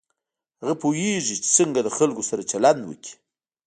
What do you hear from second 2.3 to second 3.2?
چلند وکړي.